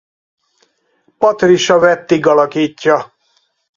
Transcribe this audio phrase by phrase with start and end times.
[1.17, 3.13] Patricia Wettig alakítja.